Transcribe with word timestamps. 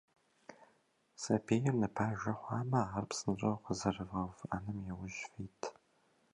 Сабийр 1.21 1.73
ныбажэ 1.79 2.33
хъуамэ, 2.41 2.81
ар 2.95 3.05
псынщӏэу 3.09 3.61
къэзэрывгъэувыӏэным 3.63 4.77
яужь 4.93 5.21
фит. 5.31 5.61